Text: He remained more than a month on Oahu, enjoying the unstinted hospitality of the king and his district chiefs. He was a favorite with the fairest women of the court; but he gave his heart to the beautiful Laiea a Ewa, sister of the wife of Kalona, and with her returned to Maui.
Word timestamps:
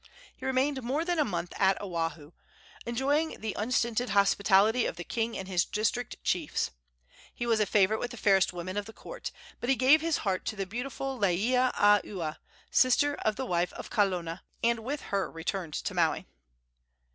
He 0.35 0.47
remained 0.47 0.81
more 0.81 1.05
than 1.05 1.19
a 1.19 1.23
month 1.23 1.53
on 1.59 1.75
Oahu, 1.79 2.31
enjoying 2.87 3.39
the 3.39 3.53
unstinted 3.53 4.09
hospitality 4.09 4.87
of 4.87 4.95
the 4.95 5.03
king 5.03 5.37
and 5.37 5.47
his 5.47 5.63
district 5.63 6.15
chiefs. 6.23 6.71
He 7.35 7.45
was 7.45 7.59
a 7.59 7.67
favorite 7.67 7.99
with 7.99 8.09
the 8.09 8.17
fairest 8.17 8.51
women 8.51 8.77
of 8.77 8.85
the 8.85 8.93
court; 8.93 9.29
but 9.59 9.69
he 9.69 9.75
gave 9.75 10.01
his 10.01 10.17
heart 10.25 10.43
to 10.45 10.55
the 10.55 10.65
beautiful 10.65 11.19
Laiea 11.19 11.71
a 11.77 12.01
Ewa, 12.03 12.39
sister 12.71 13.13
of 13.17 13.35
the 13.35 13.45
wife 13.45 13.73
of 13.73 13.91
Kalona, 13.91 14.41
and 14.63 14.79
with 14.79 15.01
her 15.01 15.29
returned 15.31 15.75
to 15.75 15.93
Maui. 15.93 16.25